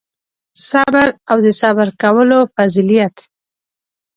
صبر 0.69 1.07
او 1.31 1.37
د 1.45 1.47
صبر 1.61 1.87
کولو 2.01 2.39
فضیلت 2.55 3.15